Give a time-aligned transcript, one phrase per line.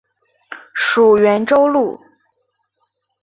[0.73, 2.01] 属袁州路。